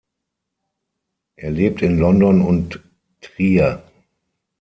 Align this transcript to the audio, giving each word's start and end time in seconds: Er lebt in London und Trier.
Er 1.35 1.51
lebt 1.51 1.83
in 1.83 1.99
London 1.99 2.41
und 2.41 2.79
Trier. 3.21 3.83